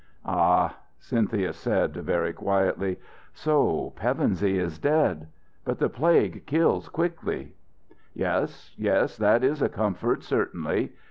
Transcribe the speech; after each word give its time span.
"Ah," 0.25 0.77
Cynthia 0.97 1.53
said, 1.53 1.93
very 1.93 2.33
quiet, 2.33 2.75
"so 3.35 3.93
Pevensey 3.95 4.57
is 4.57 4.79
dead. 4.79 5.27
But 5.63 5.77
the 5.77 5.89
Plague 5.89 6.47
kills 6.47 6.89
quickly!" 6.89 7.53
"Yes, 8.15 8.73
yes, 8.79 9.15
that 9.17 9.43
is 9.43 9.61
a 9.61 9.69
comfort, 9.69 10.23
certainly. 10.23 10.91